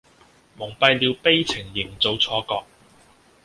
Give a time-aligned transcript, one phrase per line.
[0.57, 2.65] 蒙蔽了悲情營造錯覺